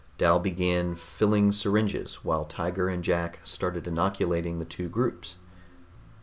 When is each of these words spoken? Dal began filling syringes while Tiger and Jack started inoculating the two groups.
Dal 0.17 0.39
began 0.39 0.95
filling 0.95 1.51
syringes 1.51 2.23
while 2.25 2.45
Tiger 2.45 2.89
and 2.89 3.03
Jack 3.03 3.37
started 3.43 3.85
inoculating 3.87 4.57
the 4.57 4.65
two 4.65 4.89
groups. 4.89 5.35